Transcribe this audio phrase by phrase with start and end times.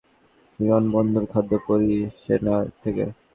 [0.59, 3.05] বিমানবন্দর খাদ্য পরিষেবা থেকে।